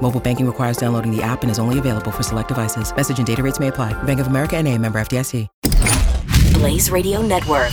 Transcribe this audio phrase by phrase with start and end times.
[0.00, 2.94] Mobile banking requires downloading the app and is only available for select devices.
[2.96, 3.92] Message and data rates may apply.
[4.04, 5.46] Bank of America and a member FDIC.
[6.54, 7.70] Blaze Radio Network.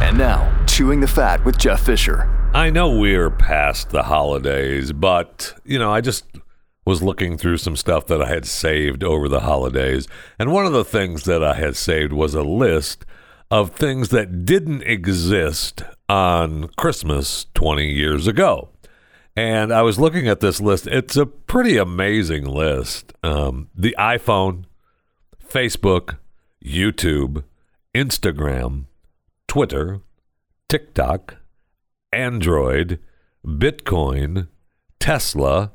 [0.00, 2.30] And now, Chewing the Fat with Jeff Fisher.
[2.54, 6.24] I know we're past the holidays, but, you know, I just
[6.84, 10.06] was looking through some stuff that I had saved over the holidays.
[10.38, 13.04] And one of the things that I had saved was a list
[13.50, 18.70] of things that didn't exist on Christmas 20 years ago.
[19.36, 20.86] And I was looking at this list.
[20.86, 23.12] It's a pretty amazing list.
[23.22, 24.64] Um, the iPhone,
[25.46, 26.16] Facebook,
[26.64, 27.44] YouTube,
[27.94, 28.86] Instagram,
[29.46, 30.00] Twitter,
[30.70, 31.36] TikTok,
[32.12, 32.98] Android,
[33.44, 34.48] Bitcoin,
[34.98, 35.72] Tesla,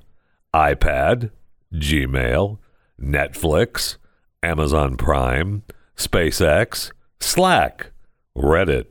[0.54, 1.30] iPad,
[1.74, 2.58] Gmail,
[3.00, 3.98] Netflix,
[4.42, 5.64] Amazon Prime,
[5.96, 7.92] SpaceX, Slack,
[8.36, 8.88] Reddit,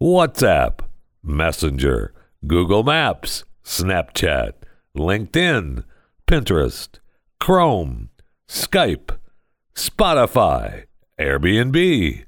[0.00, 0.80] WhatsApp,
[1.22, 2.12] Messenger,
[2.46, 4.52] Google Maps, Snapchat,
[4.96, 5.84] LinkedIn,
[6.26, 6.88] Pinterest,
[7.40, 8.10] Chrome,
[8.48, 9.16] Skype,
[9.74, 10.84] Spotify,
[11.18, 12.24] Airbnb,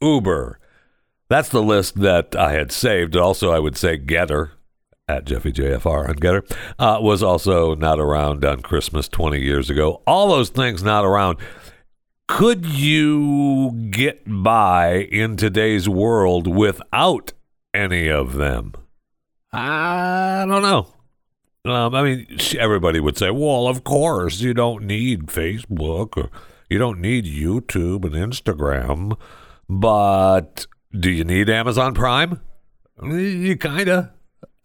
[0.00, 0.58] Uber.
[1.28, 3.16] That's the list that I had saved.
[3.16, 4.52] Also, I would say GETTR
[5.08, 10.02] at Jeffy JFR on GETTR uh, was also not around on Christmas 20 years ago.
[10.06, 11.38] All those things not around.
[12.26, 17.32] Could you get by in today's world without
[17.72, 18.74] any of them?
[19.52, 20.86] I don't know.
[21.64, 26.30] Um, I mean, everybody would say, well, of course, you don't need Facebook or
[26.70, 29.18] you don't need YouTube and Instagram,
[29.68, 30.66] but
[30.98, 32.40] do you need Amazon Prime?
[33.02, 34.08] You kind of.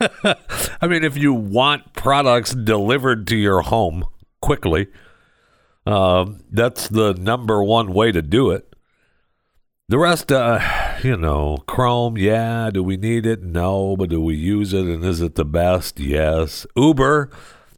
[0.00, 4.04] I mean, if you want products delivered to your home
[4.40, 4.88] quickly,
[5.86, 8.67] uh, that's the number one way to do it.
[9.90, 10.60] The rest, uh,
[11.02, 12.68] you know, Chrome, yeah.
[12.70, 13.42] Do we need it?
[13.42, 13.96] No.
[13.96, 14.84] But do we use it?
[14.84, 15.98] And is it the best?
[15.98, 16.66] Yes.
[16.76, 17.30] Uber,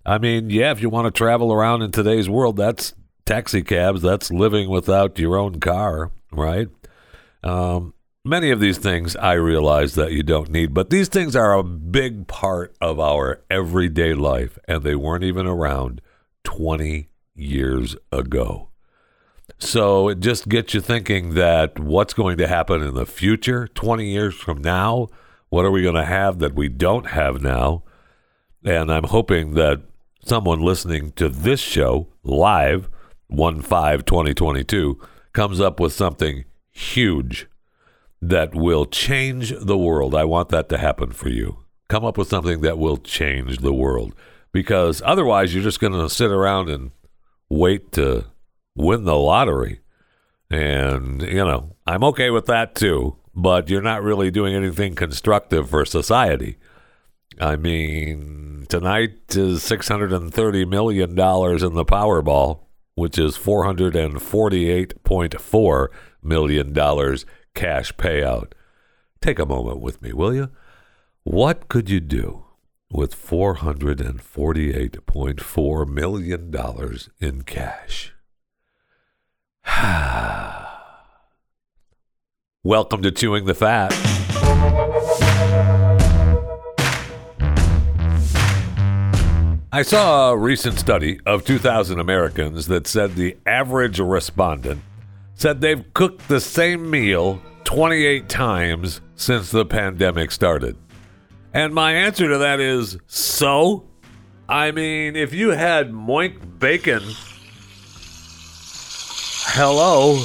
[0.04, 2.94] I mean, yeah, if you want to travel around in today's world, that's
[3.26, 4.03] taxi cabs.
[4.03, 6.66] That's living without your own car, right?
[7.44, 7.94] Um,
[8.25, 11.62] many of these things I realize that you don't need, but these things are a
[11.62, 16.00] big part of our everyday life, and they weren't even around
[16.42, 18.69] 20 years ago.
[19.60, 24.06] So it just gets you thinking that what's going to happen in the future, 20
[24.06, 25.09] years from now?
[25.50, 27.82] What are we going to have that we don't have now?
[28.65, 29.82] And I'm hoping that
[30.25, 32.88] someone listening to this show live,
[33.28, 35.00] 1 5 2022,
[35.32, 37.47] comes up with something huge
[38.22, 40.15] that will change the world.
[40.15, 41.59] I want that to happen for you.
[41.88, 44.15] Come up with something that will change the world
[44.53, 46.92] because otherwise you're just going to sit around and
[47.48, 48.27] wait to
[48.75, 49.81] win the lottery.
[50.50, 55.69] And, you know, I'm okay with that too, but you're not really doing anything constructive
[55.70, 56.56] for society.
[57.41, 62.60] I mean, tonight is $630 million in the Powerball,
[62.94, 65.88] which is $448.4
[66.22, 66.75] million
[67.54, 68.53] cash payout.
[69.20, 70.50] Take a moment with me, will you?
[71.22, 72.47] What could you do
[72.91, 76.53] with $448.4 million
[77.20, 78.12] in cash?
[82.65, 83.93] Welcome to Chewing the Fat.
[89.72, 94.82] I saw a recent study of 2,000 Americans that said the average respondent
[95.34, 100.77] said they've cooked the same meal 28 times since the pandemic started.
[101.54, 103.87] And my answer to that is so?
[104.48, 107.03] I mean, if you had moink bacon,
[109.53, 110.25] hello.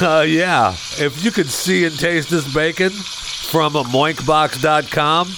[0.00, 5.28] Uh, yeah, if you could see and taste this bacon from moinkbox.com,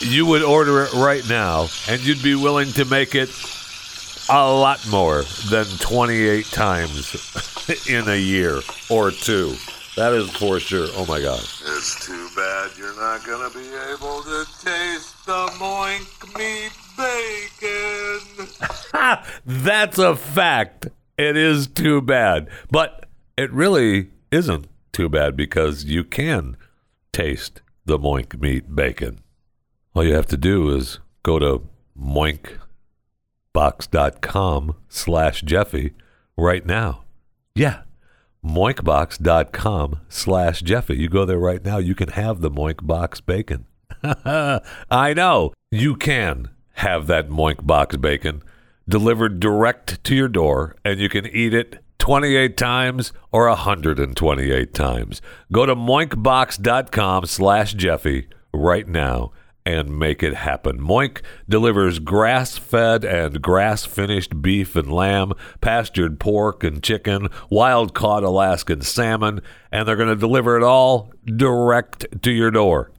[0.00, 3.30] you would order it right now and you'd be willing to make it
[4.28, 9.54] a lot more than 28 times in a year or two.
[9.96, 10.86] That is for sure.
[10.92, 11.40] Oh my God.
[11.40, 18.48] It's too bad you're not going to be able to taste the moink meat bacon.
[19.64, 20.88] That's a fact.
[21.18, 22.48] It is too bad.
[22.70, 23.06] But
[23.36, 26.56] it really isn't too bad because you can
[27.12, 29.18] taste the moink meat bacon.
[29.94, 31.62] All you have to do is go to
[33.54, 35.94] moinkbox.com slash Jeffy
[36.36, 37.04] right now
[37.54, 37.82] Yeah.
[38.44, 40.96] Moinkbox.com slash Jeffy.
[40.96, 41.78] You go there right now.
[41.78, 43.66] You can have the Moink Box bacon.
[44.02, 45.52] I know.
[45.72, 48.42] You can have that Moink Box bacon
[48.88, 55.20] delivered direct to your door, and you can eat it 28 times or 128 times.
[55.52, 59.32] Go to moinkbox.com slash Jeffy right now
[59.68, 60.80] and make it happen.
[60.80, 67.92] Moink delivers grass fed and grass finished beef and lamb, pastured pork and chicken, wild
[67.92, 72.90] caught Alaskan salmon, and they're going to deliver it all direct to your door.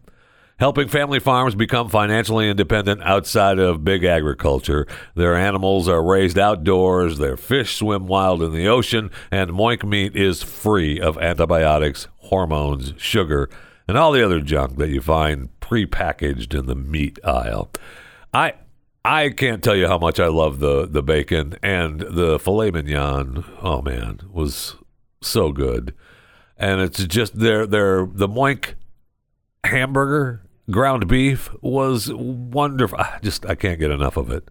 [0.60, 4.86] Helping family farms become financially independent outside of big agriculture.
[5.16, 10.18] Their animals are raised outdoors, their fish swim wild in the ocean, and Moink meat
[10.18, 13.50] is free of antibiotics, hormones, sugar,
[13.88, 17.72] and all the other junk that you find prepackaged in the meat aisle.
[18.34, 18.56] I
[19.06, 23.46] I can't tell you how much I love the the bacon and the filet mignon.
[23.62, 24.76] Oh man, was
[25.22, 25.96] so good.
[26.58, 28.74] And it's just their their the Moink
[29.64, 33.00] hamburger ground beef was wonderful.
[33.00, 34.50] I just I can't get enough of it,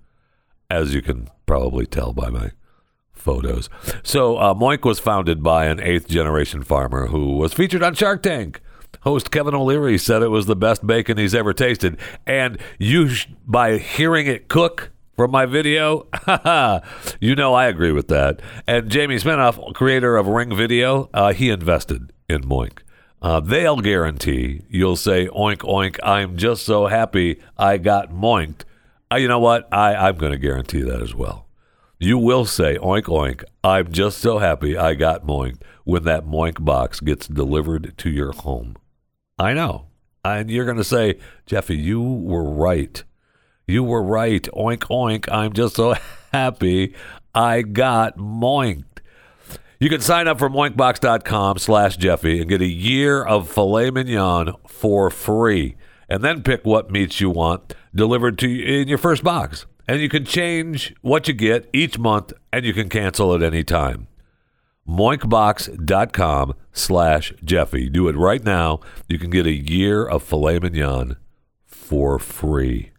[0.71, 2.53] as you can probably tell by my
[3.13, 3.69] photos.
[4.03, 8.23] So uh, Moink was founded by an eighth generation farmer who was featured on Shark
[8.23, 8.61] Tank.
[9.03, 13.29] Host Kevin O'Leary said it was the best bacon he's ever tasted, and you sh-
[13.47, 16.07] by hearing it cook from my video,
[17.21, 18.41] you know I agree with that.
[18.67, 22.79] And Jamie Siminoff, creator of Ring Video, uh, he invested in Moink.
[23.21, 25.99] Uh, they'll guarantee you'll say oink oink.
[26.03, 28.65] I'm just so happy I got moinked.
[29.11, 29.69] Uh, you know what?
[29.73, 31.47] I I'm going to guarantee that as well.
[31.99, 33.43] You will say oink oink.
[33.65, 38.33] I'm just so happy I got moinked when that moink box gets delivered to your
[38.33, 38.77] home.
[39.39, 39.87] I know,
[40.25, 43.03] and you're going to say, Jeffy, you were right.
[43.67, 44.43] You were right.
[44.55, 45.31] Oink oink.
[45.31, 45.95] I'm just so
[46.33, 46.95] happy
[47.35, 48.85] I got moinked.
[49.81, 54.55] You can sign up for moinkbox.com slash Jeffy and get a year of filet mignon
[54.67, 55.77] for free.
[56.09, 59.67] And then pick what meats you want delivered to you in your first box.
[59.87, 63.63] And you can change what you get each month and you can cancel at any
[63.63, 64.09] time.
[64.89, 67.89] Moinkbox.com slash Jeffy.
[67.89, 68.81] Do it right now.
[69.07, 71.19] You can get a year of filet mignon
[71.65, 72.91] for free.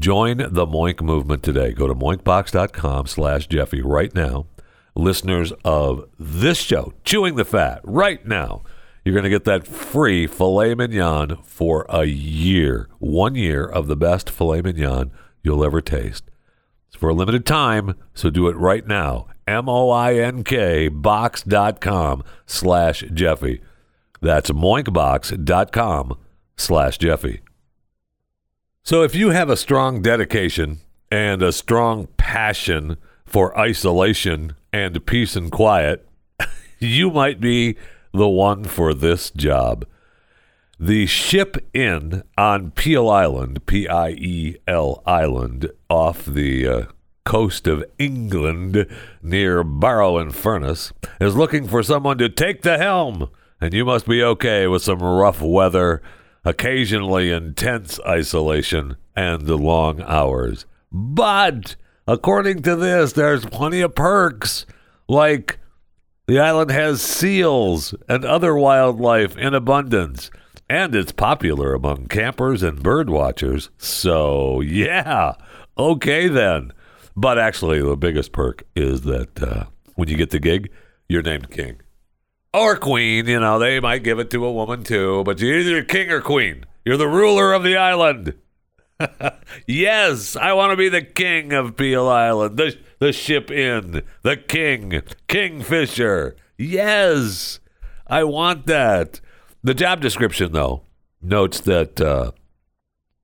[0.00, 1.72] Join the Moink movement today.
[1.72, 4.46] Go to moinkbox.com slash Jeffy right now
[4.94, 8.62] listeners of this show, Chewing the Fat, right now,
[9.04, 12.88] you're going to get that free filet mignon for a year.
[12.98, 15.10] One year of the best filet mignon
[15.42, 16.30] you'll ever taste.
[16.88, 19.26] It's for a limited time, so do it right now.
[19.46, 23.60] M-O-I-N-K box.com slash Jeffy.
[24.20, 26.18] That's moinkbox.com
[26.56, 27.40] slash Jeffy.
[28.84, 30.80] So if you have a strong dedication
[31.10, 36.06] and a strong passion for isolation and peace and quiet,
[36.78, 37.76] you might be
[38.12, 39.86] the one for this job.
[40.78, 46.82] The Ship Inn on Piel Island, P I E L Island, off the uh,
[47.24, 48.86] coast of England
[49.22, 53.28] near Barrow in Furness, is looking for someone to take the helm.
[53.60, 56.02] And you must be okay with some rough weather,
[56.44, 60.66] occasionally intense isolation, and the long hours.
[60.90, 61.76] But
[62.06, 64.66] according to this, there's plenty of perks.
[65.08, 65.58] Like
[66.26, 70.30] the island has seals and other wildlife in abundance,
[70.68, 73.70] and it's popular among campers and bird watchers.
[73.78, 75.34] So, yeah,
[75.76, 76.72] okay then.
[77.14, 79.64] But actually, the biggest perk is that uh,
[79.96, 80.70] when you get the gig,
[81.08, 81.80] you're named king
[82.54, 83.26] or queen.
[83.26, 86.20] You know, they might give it to a woman too, but you're either king or
[86.20, 86.64] queen.
[86.84, 88.34] You're the ruler of the island.
[89.66, 92.56] yes, I want to be the king of Piel Island.
[92.56, 96.36] The the Ship Inn, the king, Kingfisher.
[96.56, 97.58] Yes,
[98.06, 99.20] I want that.
[99.64, 100.82] The job description, though,
[101.20, 102.32] notes that uh,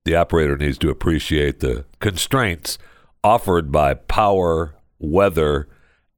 [0.04, 2.78] the operator needs to appreciate the constraints
[3.23, 5.68] offered by power, weather,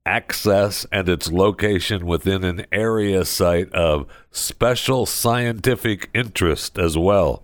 [0.05, 7.43] access, and its location within an area site of special scientific interest as well.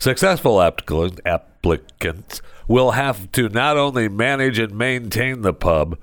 [0.00, 5.98] Successful applicants will have to not only manage and maintain the pub,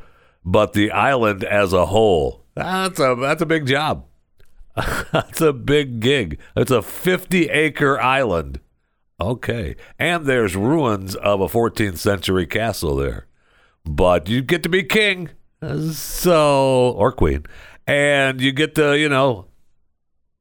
[0.45, 2.45] but the island as a whole.
[2.53, 4.05] That's a that's a big job.
[5.11, 6.39] that's a big gig.
[6.55, 8.59] It's a 50 acre island.
[9.19, 9.75] Okay.
[9.97, 13.25] And there's ruins of a 14th century castle there.
[13.83, 15.29] But you get to be king.
[15.91, 17.45] So, or queen.
[17.87, 19.47] And you get to, you know,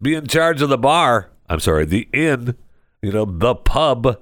[0.02, 1.30] be in charge of the bar.
[1.48, 2.56] I'm sorry, the inn,
[3.02, 4.20] you know, the pub.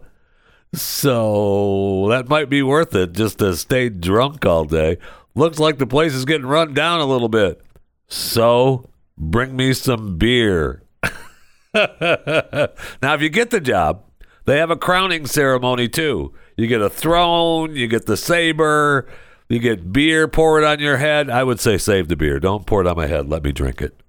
[0.74, 4.98] So that might be worth it just to stay drunk all day.
[5.34, 7.60] looks like the place is getting run down a little bit.
[8.08, 10.82] So bring me some beer.
[11.74, 14.04] now, if you get the job,
[14.44, 16.34] they have a crowning ceremony too.
[16.56, 19.08] You get a throne, you get the saber,
[19.48, 21.30] you get beer, pour it on your head.
[21.30, 22.38] I would say save the beer.
[22.38, 23.28] Don't pour it on my head.
[23.28, 24.03] Let me drink it.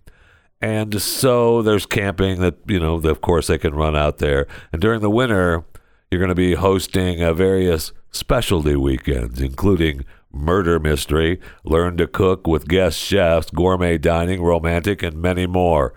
[0.60, 4.48] And so there's camping that you know, of course, they can run out there.
[4.72, 5.64] And during the winter,
[6.10, 12.46] you're going to be hosting uh, various specialty weekends, including murder mystery, learn to cook
[12.46, 15.94] with guest chefs, gourmet dining, romantic, and many more.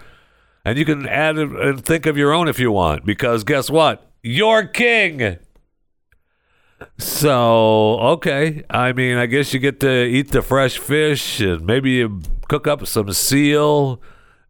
[0.65, 4.12] And you can add and think of your own if you want, because guess what?
[4.21, 5.39] You're king.
[6.97, 8.63] So, okay.
[8.69, 12.67] I mean, I guess you get to eat the fresh fish and maybe you cook
[12.67, 14.01] up some seal.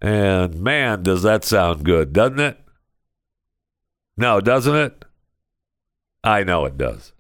[0.02, 2.60] And man, does that sound good, doesn't it?
[4.18, 5.06] No, doesn't it?
[6.24, 7.14] I know it does.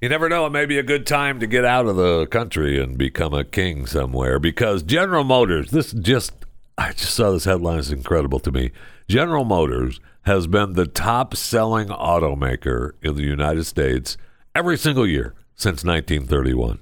[0.00, 0.46] You never know.
[0.46, 3.44] It may be a good time to get out of the country and become a
[3.44, 6.32] king somewhere because General Motors, this just,
[6.78, 7.80] I just saw this headline.
[7.80, 8.70] It's incredible to me.
[9.08, 14.16] General Motors has been the top selling automaker in the United States
[14.54, 16.80] every single year since 1931.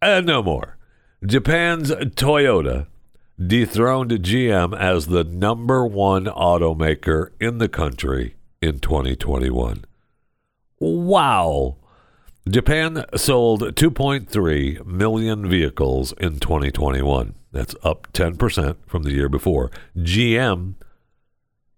[0.00, 0.76] And no more.
[1.24, 2.88] Japan's Toyota
[3.44, 9.84] dethroned GM as the number one automaker in the country in 2021.
[10.78, 11.76] Wow.
[12.48, 17.34] Japan sold 2.3 million vehicles in 2021.
[17.52, 19.70] That's up 10% from the year before.
[19.96, 20.74] GM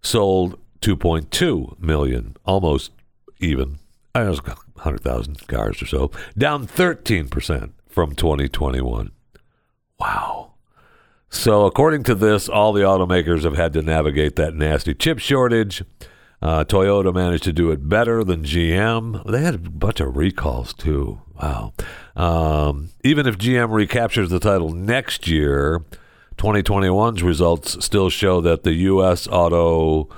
[0.01, 2.91] sold 2.2 million, almost
[3.39, 3.79] even.
[4.13, 9.11] I know it's 100,000 cars or so, down 13% from 2021.
[9.99, 10.51] Wow.
[11.27, 15.83] So, according to this, all the automakers have had to navigate that nasty chip shortage.
[16.39, 19.25] Uh, Toyota managed to do it better than GM.
[19.25, 21.19] They had a bunch of recalls, too.
[21.41, 21.73] Wow.
[22.15, 25.83] Um, even if GM recaptures the title next year,
[26.37, 29.27] 2021's results still show that the U.S.
[29.27, 30.09] auto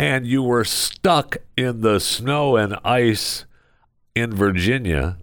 [0.00, 3.44] and you were stuck in the snow and ice
[4.14, 5.18] in Virginia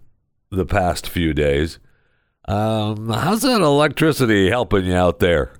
[0.52, 1.80] the past few days,
[2.44, 5.52] um, how's that electricity helping you out there?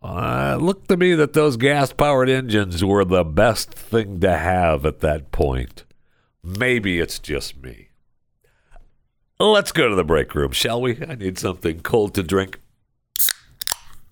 [0.00, 4.36] Uh, it looked to me that those gas powered engines were the best thing to
[4.36, 5.84] have at that point.
[6.44, 7.88] Maybe it's just me.
[9.40, 11.04] Let's go to the break room, shall we?
[11.04, 12.60] I need something cold to drink.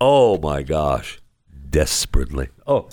[0.00, 1.20] Oh my gosh.
[1.70, 2.48] Desperately.
[2.66, 2.88] Oh.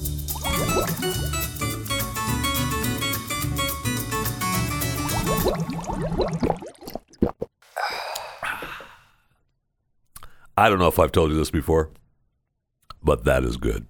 [10.57, 11.91] I don't know if I've told you this before,
[13.03, 13.85] but that is good.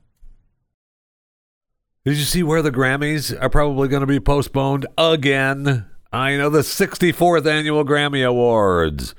[2.03, 5.85] Did you see where the Grammys are probably going to be postponed again?
[6.11, 9.15] I know the 64th annual Grammy Awards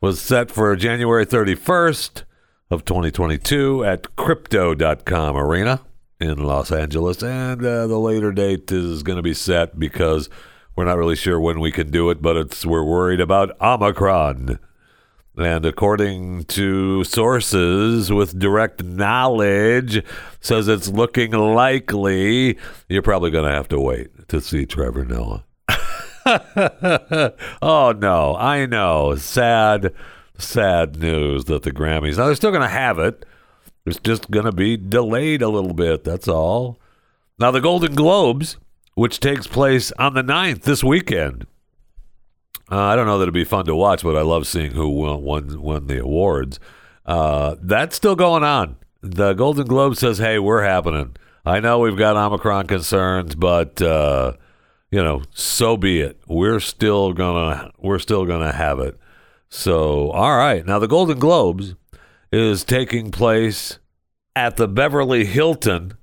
[0.00, 2.22] was set for January 31st
[2.70, 5.80] of 2022 at crypto.com arena
[6.20, 10.28] in Los Angeles and uh, the later date is going to be set because
[10.76, 14.58] we're not really sure when we can do it but it's we're worried about Omicron.
[15.36, 20.04] And according to sources with direct knowledge,
[20.40, 22.58] says it's looking likely
[22.88, 25.44] you're probably going to have to wait to see Trevor Noah.
[27.62, 29.14] oh no, I know.
[29.16, 29.94] Sad,
[30.36, 32.18] sad news that the Grammys.
[32.18, 33.24] Now they're still going to have it.
[33.86, 36.04] It's just going to be delayed a little bit.
[36.04, 36.78] That's all.
[37.38, 38.58] Now the Golden Globes,
[39.00, 41.46] which takes place on the 9th this weekend.
[42.70, 44.90] Uh, I don't know that it'd be fun to watch, but I love seeing who
[44.90, 46.60] won won, won the awards.
[47.06, 48.76] Uh, that's still going on.
[49.00, 51.16] The Golden Globe says, "Hey, we're happening.
[51.46, 54.34] I know we've got Omicron concerns, but uh,
[54.90, 56.20] you know, so be it.
[56.28, 58.98] We're still gonna we're still gonna have it."
[59.48, 60.66] So, all right.
[60.66, 61.74] Now, the Golden Globes
[62.30, 63.78] is taking place
[64.36, 65.94] at the Beverly Hilton,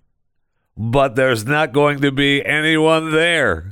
[0.78, 3.72] but there's not going to be anyone there.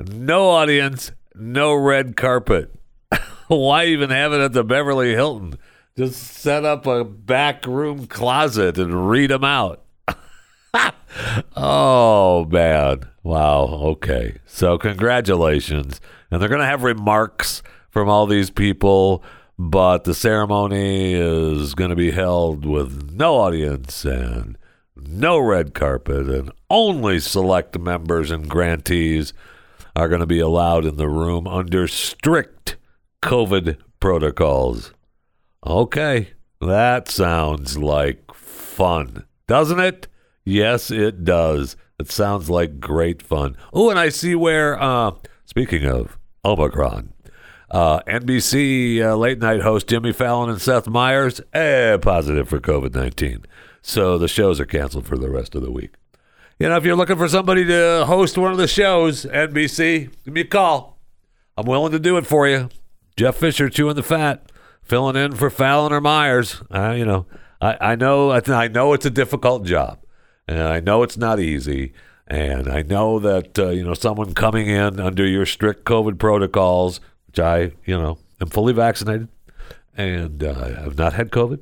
[0.00, 2.72] No audience, no red carpet.
[3.48, 5.58] Why even have it at the Beverly Hilton?
[5.96, 9.82] Just set up a back room closet and read them out.
[11.56, 13.08] oh, man.
[13.22, 13.64] Wow.
[13.64, 14.36] Okay.
[14.44, 16.00] So, congratulations.
[16.30, 19.24] And they're going to have remarks from all these people,
[19.58, 24.58] but the ceremony is going to be held with no audience and
[24.96, 29.32] no red carpet and only select members and grantees
[29.94, 32.76] are going to be allowed in the room under strict
[33.22, 34.92] COVID protocols.
[35.66, 36.30] Okay,
[36.60, 40.08] that sounds like fun, doesn't it?
[40.44, 41.76] Yes, it does.
[41.98, 43.56] It sounds like great fun.
[43.72, 45.12] Oh, and I see where, uh,
[45.44, 47.12] speaking of Omicron,
[47.70, 52.94] uh, NBC uh, late night host Jimmy Fallon and Seth Meyers, eh, positive for COVID
[52.94, 53.44] 19.
[53.88, 55.94] So the shows are canceled for the rest of the week.
[56.58, 60.34] You know, if you're looking for somebody to host one of the shows, NBC, give
[60.34, 60.98] me a call.
[61.56, 62.68] I'm willing to do it for you.
[63.16, 64.50] Jeff Fisher chewing the fat,
[64.82, 66.62] filling in for Fallon or Meyers.
[66.68, 67.26] Uh, you know,
[67.60, 70.00] I, I know I know it's a difficult job,
[70.48, 71.92] and I know it's not easy,
[72.26, 77.00] and I know that uh, you know someone coming in under your strict COVID protocols,
[77.28, 79.28] which I you know am fully vaccinated,
[79.96, 81.60] and uh, have not had COVID,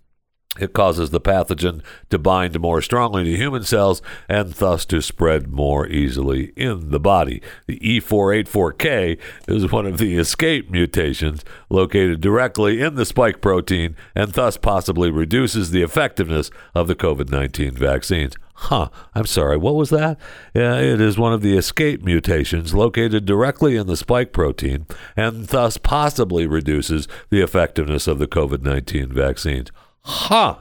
[0.59, 5.49] It causes the pathogen to bind more strongly to human cells and thus to spread
[5.53, 7.42] more easily in the body.
[7.66, 14.33] The E484K is one of the escape mutations located directly in the spike protein and
[14.33, 18.35] thus possibly reduces the effectiveness of the COVID 19 vaccines.
[18.61, 20.18] Huh, I'm sorry, what was that?
[20.53, 25.47] Yeah, it is one of the escape mutations located directly in the spike protein and
[25.47, 29.71] thus possibly reduces the effectiveness of the COVID 19 vaccines.
[30.09, 30.57] Huh.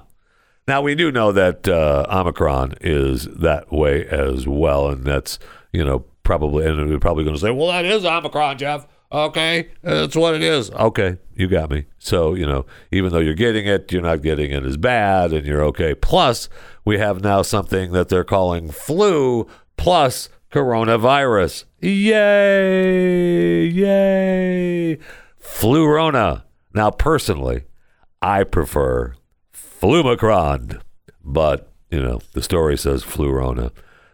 [0.68, 5.40] Now we do know that uh, Omicron is that way as well, and that's
[5.72, 8.86] you know probably and we're probably going to say, well, that is Omicron, Jeff.
[9.10, 10.70] Okay, that's what it is.
[10.72, 11.86] Okay, you got me.
[11.98, 15.48] So you know, even though you're getting it, you're not getting it as bad, and
[15.48, 15.96] you're okay.
[15.96, 16.50] Plus,
[16.84, 21.64] we have now something that they're calling flu plus coronavirus.
[21.80, 23.66] Yay!
[23.66, 24.98] Yay!
[25.40, 26.44] Flu Rona.
[26.74, 27.64] Now, personally,
[28.22, 29.16] I prefer
[29.80, 30.82] Flumicron.
[31.24, 33.72] But, you know, the story says Flurona.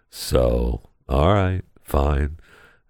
[0.10, 2.38] So, all right, fine.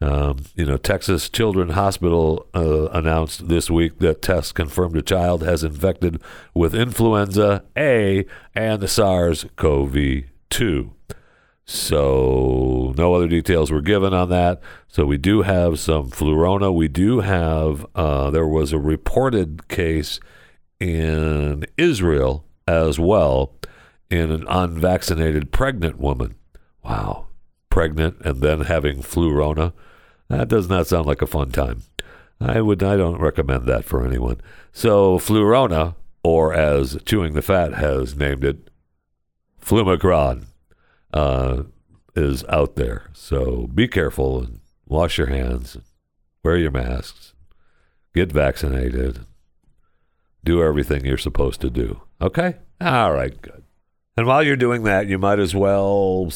[0.01, 5.43] Um, you know, Texas Children Hospital uh, announced this week that tests confirmed a child
[5.43, 6.21] has infected
[6.53, 10.93] with influenza A and the SARS CoV 2.
[11.65, 14.61] So, no other details were given on that.
[14.87, 16.73] So, we do have some Flurona.
[16.73, 20.19] We do have, uh, there was a reported case
[20.81, 23.53] in Israel as well
[24.09, 26.35] in an unvaccinated pregnant woman.
[26.83, 27.27] Wow.
[27.69, 29.73] Pregnant and then having flurona.
[30.29, 31.83] That does not sound like a fun time.
[32.39, 34.41] I would I don't recommend that for anyone.
[34.71, 38.69] So flurona, or as Chewing the Fat has named it,
[39.61, 40.45] flumicron,
[41.13, 41.63] uh,
[42.15, 43.09] is out there.
[43.13, 45.77] So be careful and wash your hands,
[46.43, 47.33] wear your masks,
[48.13, 49.25] get vaccinated,
[50.43, 52.01] do everything you're supposed to do.
[52.21, 52.55] Okay?
[52.81, 53.63] All right, good.
[54.15, 56.31] And while you're doing that, you might as well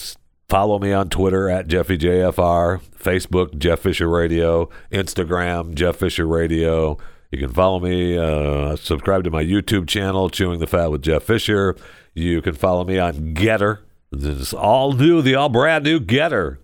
[0.50, 6.98] follow me on Twitter at JeffyJFR, Facebook, Jeff Fisher Radio, Instagram, Jeff Fisher Radio.
[7.32, 11.24] You can follow me, uh, subscribe to my YouTube channel, Chewing the Fat with Jeff
[11.24, 11.76] Fisher.
[12.14, 13.80] You can follow me on GETTR.
[14.12, 16.58] This is all new, the all brand new GETTR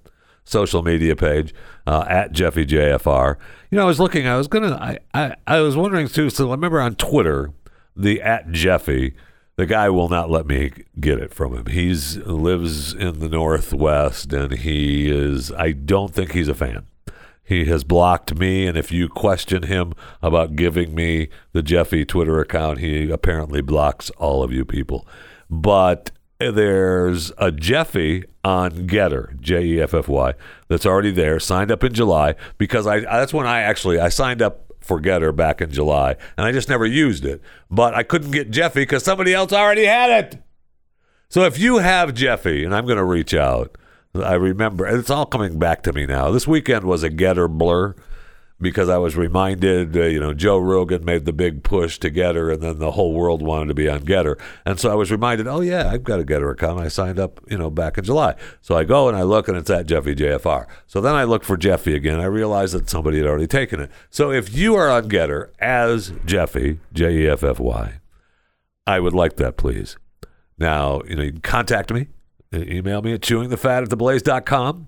[0.43, 1.53] social media page
[1.87, 3.37] uh, at Jeffy JFR.
[3.69, 6.29] You know, I was looking, I was gonna, I, I, I was wondering too.
[6.29, 7.51] So I remember on Twitter,
[7.95, 9.15] the at Jeffy,
[9.55, 11.67] the guy will not let me get it from him.
[11.67, 15.51] He's lives in the Northwest, and he is.
[15.51, 16.87] I don't think he's a fan.
[17.43, 22.39] He has blocked me, and if you question him about giving me the Jeffy Twitter
[22.39, 25.05] account, he apparently blocks all of you people.
[25.49, 30.33] But there's a Jeffy on GETTR, J E F F Y,
[30.67, 31.39] that's already there.
[31.39, 35.35] Signed up in July because I that's when I actually I signed up for GETTR
[35.35, 37.41] back in July, and I just never used it.
[37.71, 40.43] But I couldn't get Jeffy because somebody else already had it.
[41.29, 43.75] So if you have Jeffy, and I'm going to reach out,
[44.13, 46.29] I remember it's all coming back to me now.
[46.31, 47.95] This weekend was a GETTR blur
[48.63, 52.53] because I was reminded, uh, you know, Joe Rogan made the big push to GETTR,
[52.53, 55.47] and then the whole world wanted to be on GETTR, and so I was reminded,
[55.47, 56.79] oh yeah, I've got a GETTR account.
[56.79, 58.35] I signed up, you know, back in July.
[58.61, 60.65] So I go and I look, and it's at Jeffy JFR.
[60.87, 62.19] So then I look for Jeffy again.
[62.19, 63.91] I realize that somebody had already taken it.
[64.09, 67.99] So if you are on GETTR as Jeffy J E F F Y,
[68.87, 69.97] I would like that, please.
[70.57, 72.07] Now, you know, you can contact me,
[72.53, 74.87] email me at chewingthefat at theblaze.com,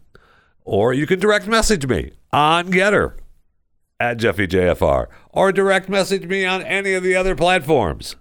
[0.63, 3.13] or you can direct message me on GETTR
[3.99, 8.15] at Jeffy JFR or direct message me on any of the other platforms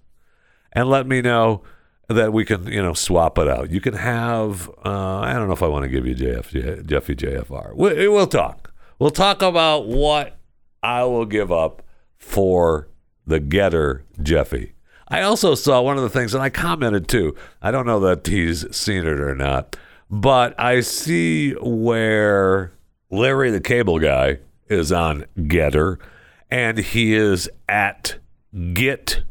[0.72, 1.62] and let me know
[2.08, 3.70] that we can, you know, swap it out.
[3.70, 7.16] You can have, uh, I don't know if I want to give you JF, Jeffy
[7.16, 7.74] JFR.
[7.74, 8.72] We, we'll talk.
[8.98, 10.36] We'll talk about what
[10.82, 11.82] I will give up
[12.18, 12.88] for
[13.26, 14.74] the GETTR Jeffy.
[15.08, 17.34] I also saw one of the things, and I commented too.
[17.62, 19.76] I don't know that he's seen it or not,
[20.10, 22.72] but I see where
[23.10, 25.98] Larry the Cable Guy is on GETTR,
[26.50, 28.16] and he is at
[28.72, 29.22] Get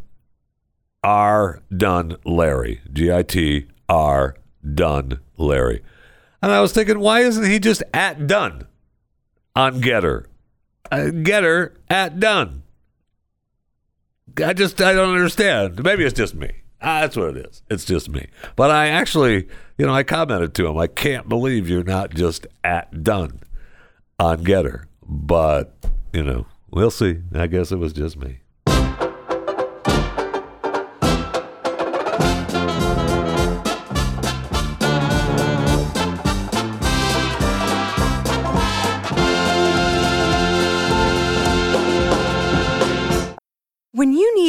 [1.04, 2.82] R Done Larry.
[2.92, 4.36] G I T R
[4.74, 5.84] Done Larry.
[6.42, 8.68] And I was thinking, why isn't he just at Done
[9.56, 10.26] on GETTR?
[10.92, 12.64] Uh, GETTR at Done.
[14.44, 15.84] I just I don't understand.
[15.84, 16.52] Maybe it's just me.
[16.82, 17.62] Ah, that's what it is.
[17.70, 18.28] It's just me.
[18.58, 20.78] But I actually, you know, I commented to him.
[20.78, 23.40] I can't believe you're not just at Done
[24.20, 25.76] on GETTR but
[26.14, 27.20] you know, we'll see.
[27.34, 28.40] I guess it was just me.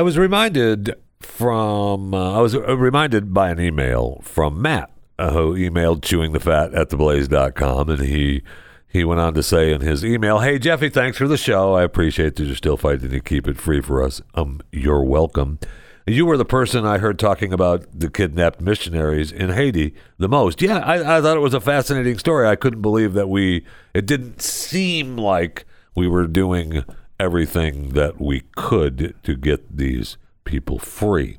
[0.00, 5.30] I was reminded from uh, I was uh, reminded by an email from Matt uh,
[5.32, 8.40] who emailed chewingthefat at theblaze.com and he
[8.88, 11.74] he went on to say in his email, "Hey Jeffy, thanks for the show.
[11.74, 14.22] I appreciate that you're still fighting to keep it free for us.
[14.34, 15.58] Um, you're welcome."
[16.06, 20.62] You were the person I heard talking about the kidnapped missionaries in Haiti the most.
[20.62, 22.48] Yeah, I, I thought it was a fascinating story.
[22.48, 23.66] I couldn't believe that we.
[23.92, 26.84] It didn't seem like we were doing
[27.20, 31.38] everything that we could to get these people free.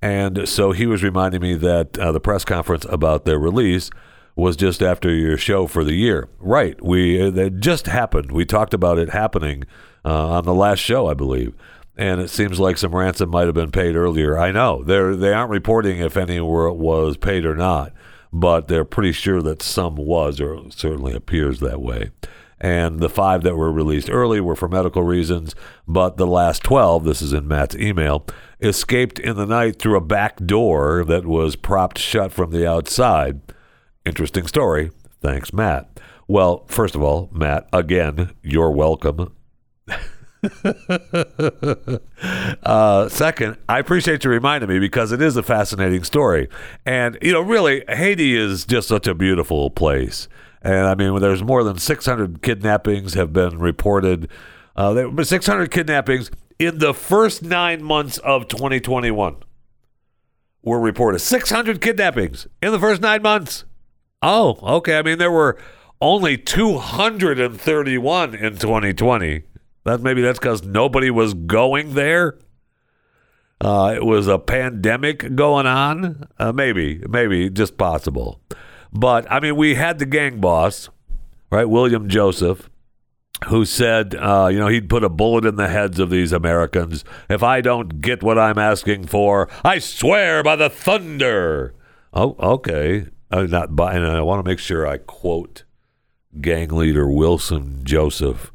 [0.00, 3.90] And so he was reminding me that uh, the press conference about their release
[4.36, 6.28] was just after your show for the year.
[6.38, 6.80] Right.
[6.82, 8.30] We it just happened.
[8.30, 9.64] We talked about it happening
[10.04, 11.54] uh, on the last show, I believe.
[11.96, 14.38] And it seems like some ransom might have been paid earlier.
[14.38, 17.92] I know they they aren't reporting if any were, was paid or not,
[18.32, 22.10] but they're pretty sure that some was, or certainly appears that way
[22.60, 25.54] and the five that were released early were for medical reasons,
[25.86, 28.26] but the last 12, this is in Matt's email,
[28.60, 33.40] escaped in the night through a back door that was propped shut from the outside.
[34.04, 34.90] Interesting story.
[35.20, 36.00] Thanks, Matt.
[36.28, 39.34] Well, first of all, Matt, again, you're welcome.
[42.62, 46.48] uh, second, I appreciate you reminding me because it is a fascinating story.
[46.84, 50.28] And, you know, really, Haiti is just such a beautiful place.
[50.66, 54.28] And I mean, there's more than 600 kidnappings have been reported.
[54.74, 59.36] Uh, there were 600 kidnappings in the first nine months of 2021
[60.64, 61.20] were reported.
[61.20, 63.64] 600 kidnappings in the first nine months.
[64.22, 64.98] Oh, okay.
[64.98, 65.56] I mean, there were
[66.00, 69.42] only 231 in 2020.
[69.84, 72.38] That maybe that's because nobody was going there.
[73.60, 76.26] Uh, it was a pandemic going on.
[76.40, 78.40] Uh, maybe, maybe just possible.
[78.92, 80.88] But I mean, we had the gang boss,
[81.50, 82.70] right, William Joseph,
[83.48, 87.04] who said, uh, you know, he'd put a bullet in the heads of these Americans.
[87.28, 91.74] If I don't get what I'm asking for, I swear by the thunder.
[92.12, 93.08] Oh, okay.
[93.30, 95.64] Uh, not by, and I want to make sure I quote
[96.40, 98.52] gang leader Wilson Joseph.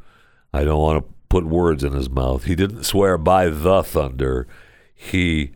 [0.54, 2.46] I don't want to put words in his mouth.
[2.46, 4.48] He didn't swear by the thunder.
[4.94, 5.52] He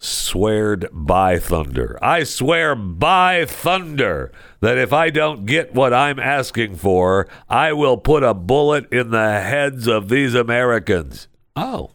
[0.00, 1.98] sweared by thunder.
[2.02, 7.98] I swear by thunder that if I don't get what I'm asking for, I will
[7.98, 11.28] put a bullet in the heads of these Americans.
[11.54, 11.90] Oh,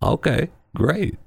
[0.00, 1.18] okay, great.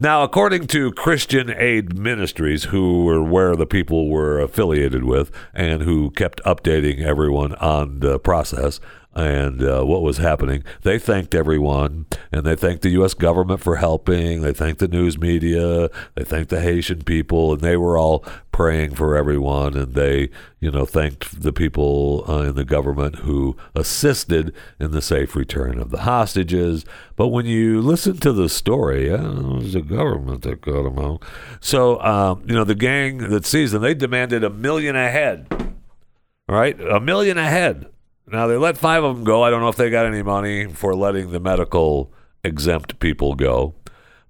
[0.00, 5.82] Now, according to Christian Aid Ministries, who were where the people were affiliated with and
[5.82, 8.80] who kept updating everyone on the process,
[9.14, 10.64] and uh, what was happening.
[10.82, 13.14] They thanked everyone, and they thanked the U.S.
[13.14, 14.40] government for helping.
[14.40, 15.90] They thanked the news media.
[16.14, 19.76] They thanked the Haitian people, and they were all praying for everyone.
[19.76, 25.02] And they, you know, thanked the people uh, in the government who assisted in the
[25.02, 26.86] safe return of the hostages.
[27.14, 31.22] But when you listen to the story, it was the government that got them out.
[31.60, 35.48] So, um, you know, the gang that seized them, they demanded a million ahead.
[36.48, 37.91] All right, a million ahead
[38.32, 39.42] now they let five of them go.
[39.42, 43.74] I don't know if they got any money for letting the medical exempt people go.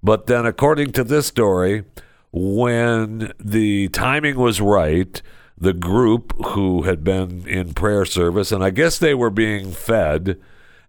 [0.01, 1.85] But then, according to this story,
[2.31, 5.21] when the timing was right,
[5.57, 10.39] the group who had been in prayer service, and I guess they were being fed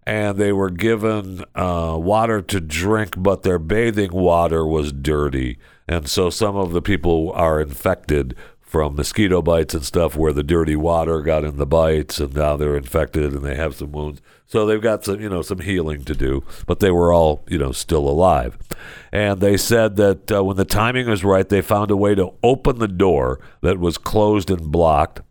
[0.07, 5.57] and they were given uh, water to drink, but their bathing water was dirty.
[5.87, 8.35] And so some of the people are infected
[8.75, 12.57] from mosquito bites and stuff where the dirty water got in the bites and now
[12.57, 14.21] they're infected and they have some wounds.
[14.47, 17.57] So they've got some, you know, some healing to do, but they were all, you
[17.57, 18.57] know, still alive.
[19.13, 22.33] And they said that uh, when the timing was right, they found a way to
[22.43, 25.21] open the door that was closed and blocked,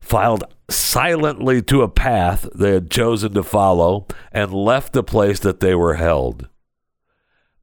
[0.00, 5.60] filed silently to a path they had chosen to follow, and left the place that
[5.60, 6.48] they were held.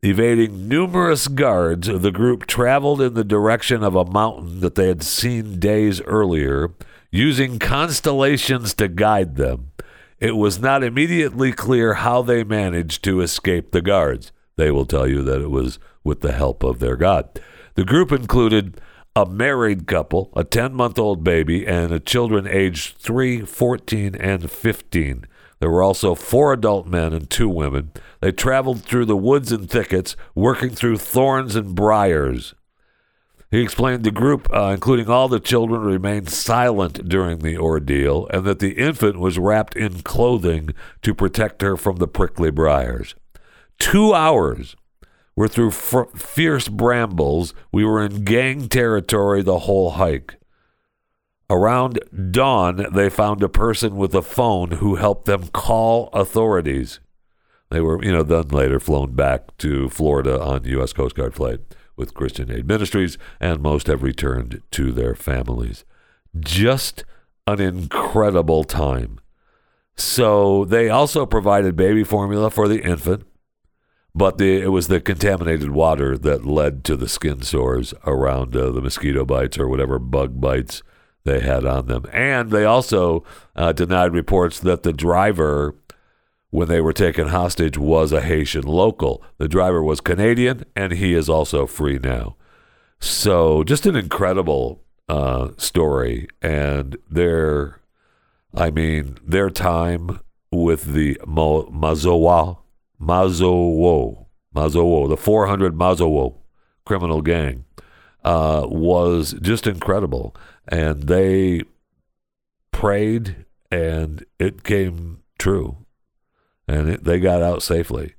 [0.03, 5.01] Evading numerous guards, the group traveled in the direction of a mountain that they had
[5.01, 6.69] seen days earlier,
[7.09, 9.71] using constellations to guide them.
[10.19, 14.31] It was not immediately clear how they managed to escape the guards.
[14.55, 17.41] They will tell you that it was with the help of their God.
[17.73, 18.79] The group included
[19.15, 25.25] a married couple, a 10 month old baby, and children aged 3, 14, and 15.
[25.59, 27.91] There were also four adult men and two women.
[28.21, 32.53] They traveled through the woods and thickets, working through thorns and briars.
[33.49, 38.43] He explained the group, uh, including all the children, remained silent during the ordeal and
[38.45, 43.15] that the infant was wrapped in clothing to protect her from the prickly briars.
[43.79, 44.75] Two hours
[45.35, 47.53] were through f- fierce brambles.
[47.71, 50.36] We were in gang territory the whole hike.
[51.49, 51.99] Around
[52.31, 56.99] dawn, they found a person with a phone who helped them call authorities.
[57.69, 60.91] They were, you know, then later flown back to Florida on U.S.
[60.91, 61.61] Coast Guard flight
[61.95, 65.85] with Christian Aid Ministries, and most have returned to their families.
[66.37, 67.05] Just
[67.47, 69.19] an incredible time.
[69.95, 73.25] So they also provided baby formula for the infant,
[74.13, 78.69] but the, it was the contaminated water that led to the skin sores around uh,
[78.69, 80.83] the mosquito bites or whatever bug bites
[81.27, 82.05] they had on them.
[82.11, 83.23] And they also
[83.55, 85.75] uh, denied reports that the driver
[86.49, 89.21] when they were taken hostage was a Haitian local.
[89.37, 92.35] The driver was Canadian, and he is also free now.
[92.99, 97.79] So, just an incredible uh, story, and their,
[98.55, 102.57] I mean, their time with the Mo- Mazowa,
[102.99, 106.37] Mazowo, Mazowo, the 400 Mazowo
[106.85, 107.65] criminal gang,
[108.23, 110.35] uh, was just incredible,
[110.67, 111.63] and they
[112.71, 115.85] prayed, and it came true
[116.67, 118.15] and it, they got out safely.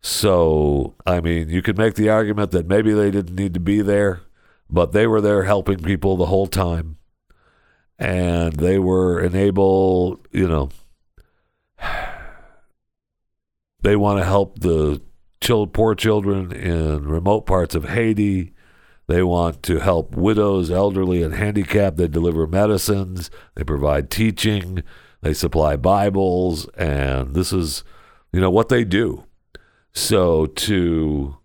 [0.00, 3.82] So, I mean, you could make the argument that maybe they didn't need to be
[3.82, 4.22] there,
[4.68, 6.96] but they were there helping people the whole time.
[7.98, 10.70] And they were enabled, you know,
[13.80, 15.00] they want to help the
[15.40, 18.54] child, poor children in remote parts of Haiti.
[19.08, 21.96] They want to help widows, elderly, and handicapped.
[21.96, 23.30] They deliver medicines.
[23.54, 24.82] They provide teaching.
[25.22, 27.84] They supply Bibles, and this is,
[28.32, 29.24] you know, what they do.
[29.92, 31.36] So to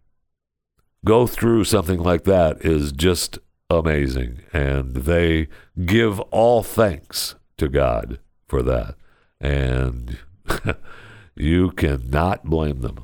[1.06, 3.40] go through something like that is just
[3.70, 5.48] amazing, and they
[5.86, 8.96] give all thanks to God for that,
[9.40, 10.18] and
[11.36, 13.04] you cannot blame them.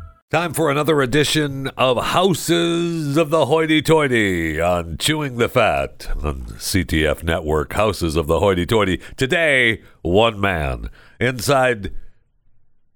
[0.31, 6.45] Time for another edition of Houses of the Hoity Toity on Chewing the Fat on
[6.57, 7.73] CTF Network.
[7.73, 9.01] Houses of the Hoity Toity.
[9.17, 10.89] Today, one man
[11.19, 11.91] inside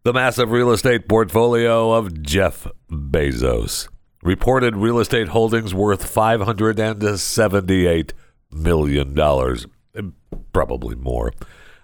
[0.04, 3.90] the massive real estate portfolio of Jeff Bezos.
[4.24, 8.12] Reported real estate holdings worth $578
[8.50, 9.14] million,
[10.54, 11.34] probably more.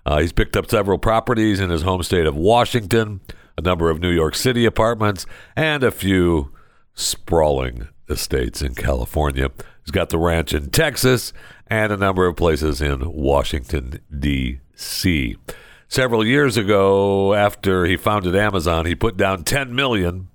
[0.06, 3.20] Uh, he's picked up several properties in his home state of Washington
[3.58, 6.52] a number of New York City apartments, and a few
[6.94, 9.50] sprawling estates in California.
[9.84, 11.34] He's got the ranch in Texas
[11.68, 15.38] and a number of places in Washington, D.C.
[15.88, 20.30] Several years ago, after he founded Amazon, he put down 10 million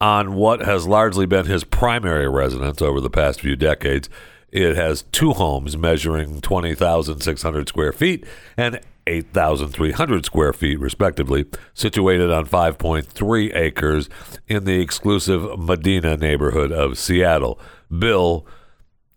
[0.00, 4.08] on what has largely been his primary residence over the past few decades.
[4.50, 12.46] It has two homes measuring 20,600 square feet and 8,300 square feet, respectively, situated on
[12.46, 14.08] 5.3 acres
[14.48, 17.58] in the exclusive Medina neighborhood of Seattle.
[17.96, 18.46] Bill,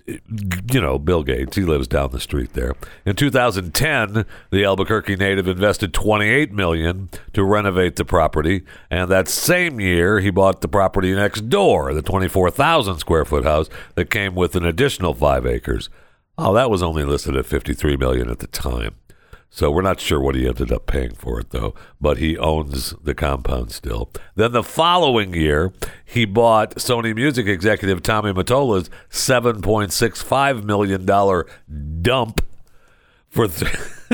[0.07, 2.74] you know, Bill Gates, he lives down the street there.
[3.05, 9.80] In 2010, the Albuquerque native invested 28 million to renovate the property, and that same
[9.80, 14.55] year he bought the property next door, the 24,000 square foot house that came with
[14.55, 15.89] an additional 5 acres.
[16.38, 18.95] Oh, that was only listed at 53 million at the time.
[19.50, 22.93] So we're not sure what he ended up paying for it, though, but he owns
[23.02, 24.12] the compound still.
[24.36, 25.72] Then the following year,
[26.04, 31.06] he bought Sony Music executive Tommy Mottola's $7.65 million
[32.02, 32.41] dump
[33.30, 33.48] for.
[33.48, 33.72] Th-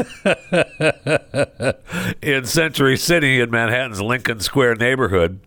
[2.22, 5.40] in Century City in Manhattan's Lincoln Square neighborhood.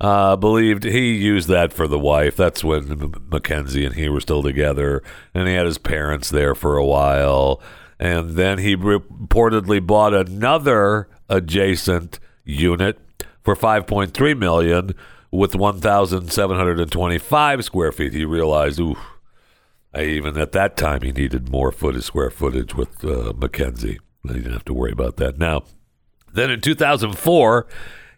[0.00, 2.34] Uh, believed he used that for the wife.
[2.34, 5.02] That's when Mackenzie and he were still together,
[5.34, 7.60] and he had his parents there for a while.
[8.00, 12.98] And then he reportedly bought another adjacent unit
[13.42, 14.94] for 5.3 million
[15.30, 18.14] with 1,725 square feet.
[18.14, 18.96] He realized, ooh,
[19.96, 24.00] even at that time, he needed more footage, square footage with uh, Mackenzie.
[24.22, 25.36] He didn't have to worry about that.
[25.36, 25.64] Now,
[26.32, 27.66] then in 2004,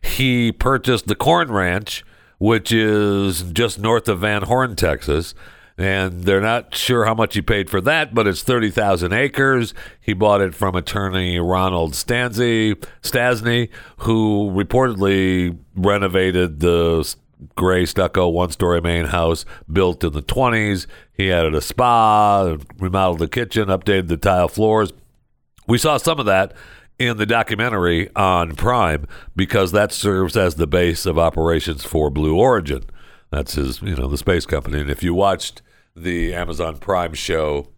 [0.00, 2.04] he purchased the Corn Ranch,
[2.38, 5.34] which is just north of Van Horn, Texas.
[5.78, 9.72] And they're not sure how much he paid for that, but it's 30,000 acres.
[10.00, 17.14] He bought it from attorney Ronald Stanzi, Stasny, who reportedly renovated the
[17.56, 20.86] gray stucco one story main house built in the 20s.
[21.12, 24.92] He added a spa, remodeled the kitchen, updated the tile floors.
[25.66, 26.52] We saw some of that
[26.98, 32.36] in the documentary on Prime because that serves as the base of operations for Blue
[32.36, 32.84] Origin.
[33.32, 34.78] That's his, you know, the space company.
[34.78, 35.62] And if you watched
[35.96, 37.68] the Amazon Prime show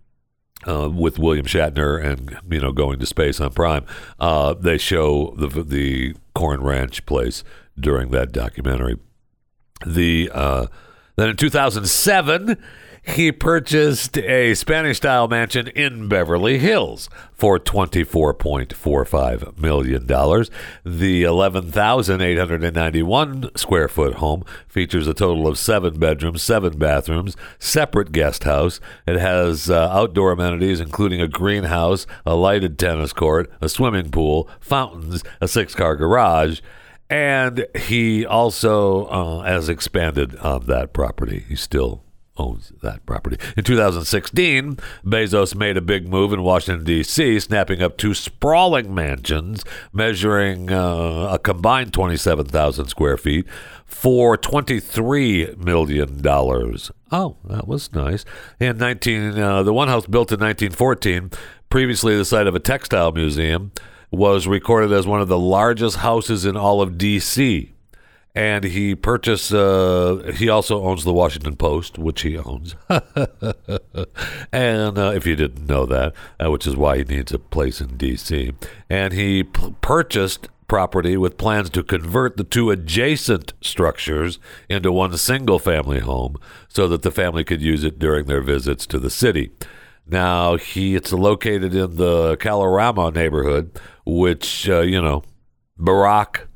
[0.67, 3.87] uh, with William Shatner and you know going to space on Prime,
[4.19, 7.45] uh, they show the the Corn Ranch place
[7.79, 8.99] during that documentary.
[9.87, 10.67] The uh,
[11.17, 12.61] then in 2007
[13.07, 20.07] he purchased a Spanish style mansion in Beverly Hills for $24.45 million.
[20.85, 28.45] The 11,891 square foot home features a total of seven bedrooms, seven bathrooms, separate guest
[28.45, 28.81] house.
[29.07, 34.49] It has uh, outdoor amenities, including a greenhouse, a lighted tennis court, a swimming pool,
[34.61, 36.63] fountains, a six car garage.
[37.11, 41.45] And he also uh, has expanded on that property.
[41.47, 42.04] He still
[42.37, 43.37] owns that property.
[43.57, 49.65] In 2016, Bezos made a big move in Washington, D.C., snapping up two sprawling mansions
[49.93, 53.47] measuring uh, a combined 27,000 square feet
[53.87, 56.21] for $23 million.
[57.13, 58.25] Oh, that was nice.
[58.59, 61.31] In 19, uh, the one house built in 1914,
[61.71, 63.73] previously the site of a textile museum,
[64.11, 67.74] was recorded as one of the largest houses in all of D.C
[68.35, 69.53] and he purchased.
[69.53, 72.75] Uh, he also owns the Washington Post, which he owns.
[74.53, 76.15] and uh, if you didn't know that,
[76.45, 78.53] uh, which is why he needs a place in D.C.
[78.91, 85.17] And he p- purchased property with plans to convert the two adjacent structures into one
[85.17, 86.37] single family home,
[86.69, 89.53] so that the family could use it during their visits to the city.
[90.07, 95.23] Now he it's located in the Kalorama neighborhood, which uh, you know,
[95.79, 96.47] Barack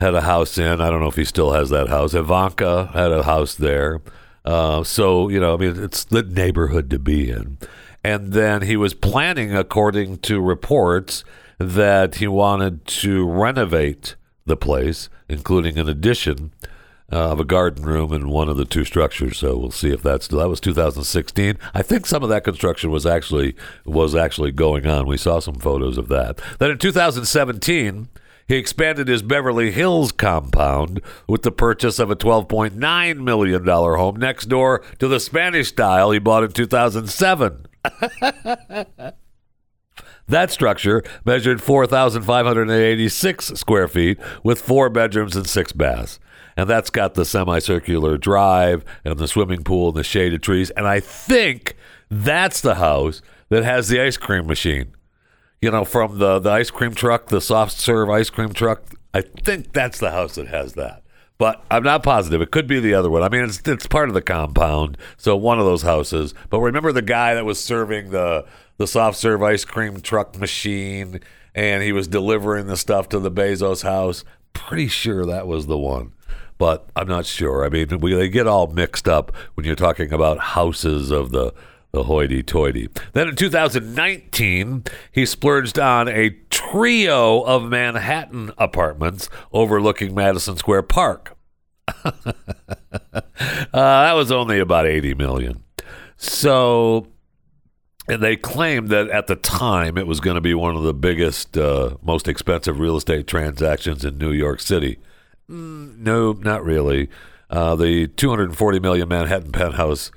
[0.00, 0.80] had a house in.
[0.80, 2.14] I don't know if he still has that house.
[2.14, 4.00] Ivanka had a house there.
[4.44, 7.58] Uh, so, you know, I mean, it's the neighborhood to be in.
[8.04, 11.24] And then he was planning, according to reports,
[11.58, 14.14] that he wanted to renovate
[14.46, 16.52] the place, including an addition
[17.12, 19.38] uh, of a garden room in one of the two structures.
[19.38, 21.58] So we'll see if that's that was 2016.
[21.74, 25.06] I think some of that construction was actually was actually going on.
[25.06, 26.40] We saw some photos of that.
[26.58, 28.08] Then in 2017
[28.48, 34.46] he expanded his Beverly Hills compound with the purchase of a $12.9 million home next
[34.46, 37.66] door to the Spanish style he bought in 2007.
[40.28, 46.20] That structure measured 4,586 square feet with four bedrooms and six baths.
[46.54, 50.68] And that's got the semicircular drive and the swimming pool and the shaded trees.
[50.70, 51.76] And I think
[52.10, 54.92] that's the house that has the ice cream machine
[55.60, 58.82] you know, from the, the ice cream truck, the soft serve ice cream truck.
[59.12, 61.02] I think that's the house that has that.
[61.38, 62.42] But I'm not positive.
[62.42, 63.22] It could be the other one.
[63.22, 66.34] I mean, it's it's part of the compound, so one of those houses.
[66.50, 68.44] But remember the guy that was serving the
[68.76, 71.20] the soft serve ice cream truck machine,
[71.54, 74.24] and he was delivering the stuff to the Bezos house.
[74.52, 76.12] Pretty sure that was the one,
[76.58, 77.64] but I'm not sure.
[77.64, 81.54] I mean, we they get all mixed up when you're talking about houses of the
[81.92, 82.88] the hoity toity.
[83.12, 91.36] Then in 2019, he splurged on a trio of Manhattan apartments overlooking Madison Square Park.
[92.04, 92.12] uh,
[93.72, 95.64] that was only about 80 million.
[96.18, 97.08] So,
[98.08, 100.94] and they claimed that at the time it was going to be one of the
[100.94, 104.98] biggest, uh, most expensive real estate transactions in New York City.
[105.48, 107.08] Mm, no, not really.
[107.48, 110.10] Uh, the 240 million Manhattan penthouse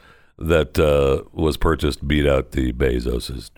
[0.48, 3.52] that uh, was purchased beat out the Bezos's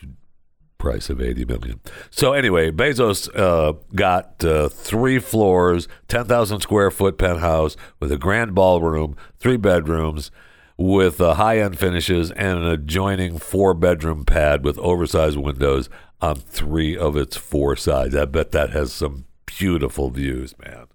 [0.77, 1.79] price of 80 million.
[2.09, 8.53] So anyway, Bezos uh, got uh, three floors, 10,000 square foot penthouse with a grand
[8.53, 10.29] ballroom, three bedrooms
[10.77, 15.89] with uh, high end finishes and an adjoining four bedroom pad with oversized windows
[16.21, 18.15] on three of its four sides.
[18.15, 20.87] I bet that has some beautiful views, man.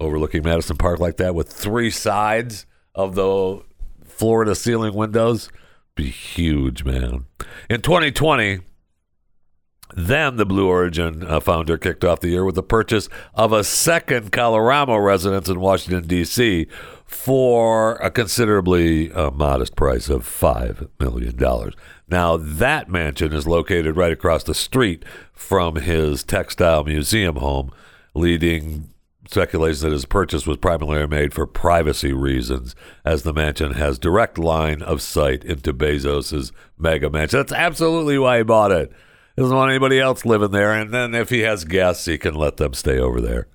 [0.00, 3.62] Overlooking Madison Park like that with three sides of the
[4.18, 5.48] floor to ceiling windows.
[5.94, 7.26] Be huge, man.
[7.70, 8.60] In 2020,
[9.94, 13.64] then the Blue Origin uh, founder kicked off the year with the purchase of a
[13.64, 16.66] second Kalorama residence in Washington, D.C.
[17.06, 21.72] for a considerably uh, modest price of $5 million.
[22.06, 27.72] Now, that mansion is located right across the street from his textile museum home,
[28.14, 28.90] leading
[29.28, 32.74] speculation that his purchase was primarily made for privacy reasons,
[33.04, 37.38] as the mansion has direct line of sight into Bezos's mega mansion.
[37.38, 38.90] That's absolutely why he bought it.
[39.36, 42.34] He doesn't want anybody else living there, and then if he has guests, he can
[42.34, 43.46] let them stay over there.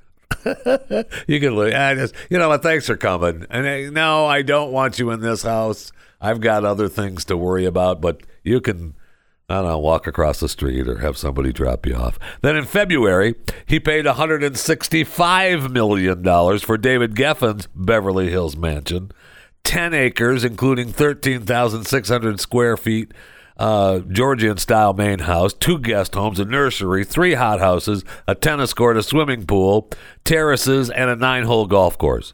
[1.27, 1.73] you can look.
[1.73, 2.63] I just, you know what?
[2.63, 3.45] Thanks for coming.
[3.49, 5.91] And uh, no, I don't want you in this house.
[6.21, 8.95] I've got other things to worry about, but you can.
[9.49, 12.17] I don't know, walk across the street or have somebody drop you off.
[12.41, 13.35] Then in February,
[13.65, 19.11] he paid $165 million for David Geffen's Beverly Hills mansion.
[19.63, 23.11] 10 acres, including 13,600 square feet
[23.57, 28.97] uh, Georgian style main house, two guest homes, a nursery, three hothouses, a tennis court,
[28.97, 29.89] a swimming pool,
[30.23, 32.33] terraces, and a nine hole golf course.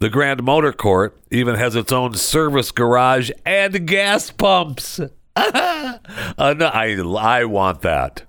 [0.00, 4.98] The Grand Motor Court even has its own service garage and gas pumps.
[5.36, 8.24] uh, no, I, I want that.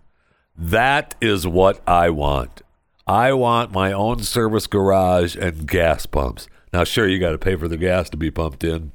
[0.57, 2.61] That is what I want.
[3.07, 6.47] I want my own service garage and gas pumps.
[6.71, 8.91] Now, sure, you got to pay for the gas to be pumped in.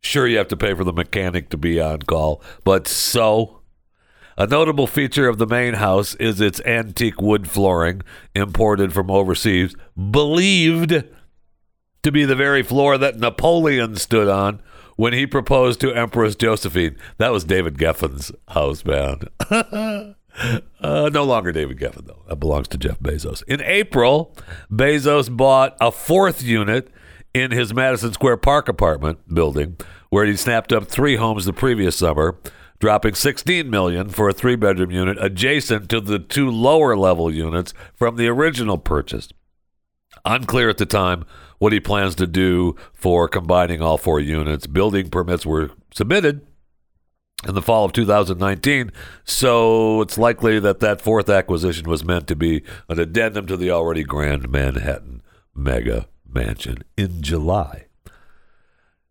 [0.00, 3.60] Sure, you have to pay for the mechanic to be on call, but so.
[4.36, 8.02] A notable feature of the main house is its antique wood flooring,
[8.34, 9.76] imported from overseas,
[10.10, 11.04] believed
[12.02, 14.60] to be the very floor that Napoleon stood on
[14.96, 16.96] when he proposed to Empress Josephine.
[17.18, 18.84] That was David Geffen's house,
[20.80, 22.22] uh, no longer David Geffen, though.
[22.28, 23.42] That belongs to Jeff Bezos.
[23.44, 24.36] In April,
[24.70, 26.90] Bezos bought a fourth unit
[27.32, 29.76] in his Madison Square Park apartment building
[30.14, 32.38] where he snapped up three homes the previous summer,
[32.78, 38.14] dropping 16 million for a three-bedroom unit adjacent to the two lower level units from
[38.14, 39.30] the original purchase.
[40.24, 41.24] Unclear at the time
[41.64, 44.66] what he plans to do for combining all four units.
[44.66, 46.46] Building permits were submitted
[47.48, 48.92] in the fall of 2019,
[49.24, 53.70] so it's likely that that fourth acquisition was meant to be an addendum to the
[53.70, 55.22] already grand Manhattan
[55.54, 57.86] mega mansion in July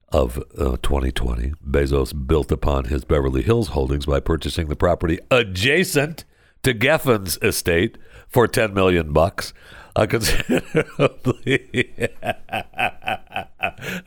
[0.09, 1.53] of uh, 2020.
[1.67, 6.23] Bezos built upon his Beverly Hills holdings by purchasing the property adjacent
[6.61, 7.97] to Geffen's estate
[8.27, 9.53] for 10 million bucks.
[9.95, 11.59] Uh, considerably,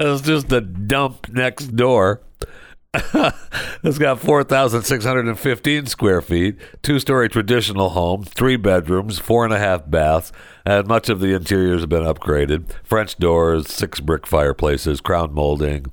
[0.01, 2.22] it's just a dump next door.
[3.84, 9.89] it's got 4,615 square feet, two story traditional home, three bedrooms, four and a half
[9.89, 10.32] baths,
[10.64, 12.72] and much of the interiors have been upgraded.
[12.82, 15.87] French doors, six brick fireplaces, crown molding,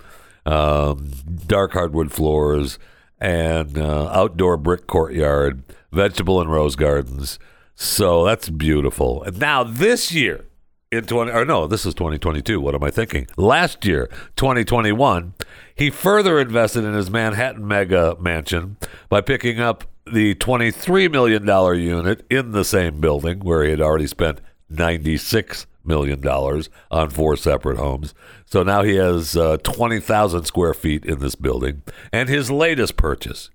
[0.46, 1.12] um,
[1.46, 2.80] dark hardwood floors,
[3.20, 7.38] and uh, outdoor brick courtyard, vegetable and rose gardens.
[7.76, 9.26] So that's beautiful.
[9.36, 10.46] Now this year,
[10.92, 13.26] in 20 or no this is 2022 what am i thinking?
[13.36, 15.34] Last year 2021
[15.76, 18.78] he further invested in his manhattan mega mansion
[19.10, 23.82] by picking up the 23 million dollar unit in the same building where he had
[23.82, 28.14] already spent 96 million dollars on four separate homes.
[28.46, 31.82] So now he has uh, 20,000 square feet in this building.
[32.12, 33.50] And his latest purchase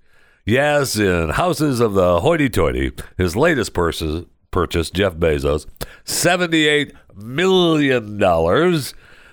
[0.49, 5.67] yes in houses of the hoity-toity his latest purchase Jeff Bezos
[6.05, 8.83] $78 million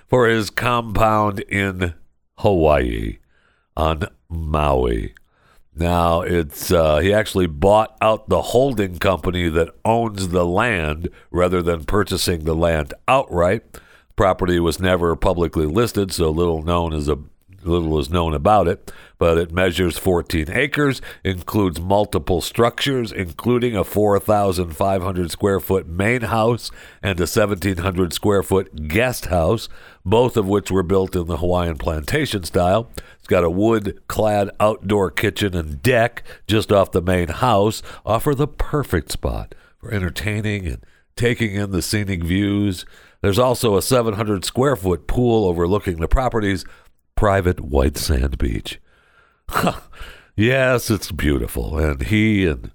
[0.07, 1.93] for his compound in
[2.37, 3.17] Hawaii
[3.75, 5.13] on Maui.
[5.75, 11.61] Now, it's uh, he actually bought out the holding company that owns the land rather
[11.61, 13.63] than purchasing the land outright.
[14.15, 17.19] Property was never publicly listed, so little known as a
[17.63, 23.83] little is known about it, but it measures 14 acres, includes multiple structures, including a
[23.83, 29.69] 4,500 square foot main house and a 1,700 square foot guest house,
[30.05, 32.89] both of which were built in the Hawaiian plantation style.
[33.17, 38.35] It's got a wood clad outdoor kitchen and deck just off the main house, offer
[38.35, 42.85] the perfect spot for entertaining and taking in the scenic views.
[43.21, 46.63] There's also a 700 square foot pool overlooking the property's
[47.15, 48.79] private white sand beach.
[50.35, 52.71] yes, it's beautiful, and he and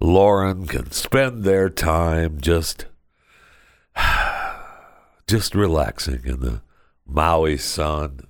[0.00, 2.86] Lauren can spend their time just
[5.26, 6.62] just relaxing in the
[7.06, 8.20] Maui sun,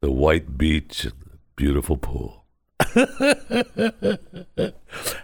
[0.00, 2.44] the white beach, and the beautiful pool.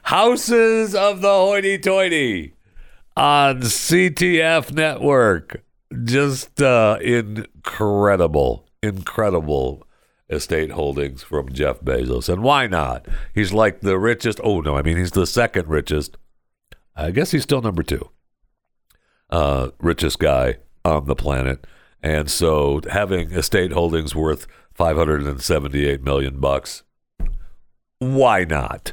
[0.03, 2.55] Houses of the Hoity Toity
[3.16, 5.64] on CTF Network.
[6.05, 9.87] Just uh, incredible, incredible
[10.31, 12.28] estate holdings from Jeff Bezos.
[12.28, 13.07] And why not?
[13.35, 14.41] He's like the richest.
[14.43, 16.16] Oh, no, I mean, he's the second richest.
[16.97, 18.11] I guess he's still number two.
[19.28, 21.66] Uh, richest guy on the planet.
[22.03, 26.83] And so having estate holdings worth 578 million bucks,
[27.99, 28.93] why not?